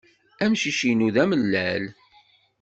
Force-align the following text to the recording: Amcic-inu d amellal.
Amcic-inu 0.43 1.09
d 1.13 1.17
amellal. 1.23 1.83